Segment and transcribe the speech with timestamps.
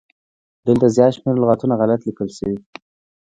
[0.67, 2.57] دلته زيات شمېر لغاتونه غلت ليکل شوي